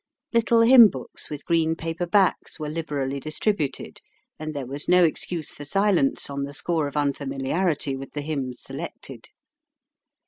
[0.33, 4.01] Little hymn books with green paper backs were liberally distributed,
[4.39, 8.59] and there was no excuse for silence on the score of unfamiliarity with the hymns
[8.63, 9.29] selected.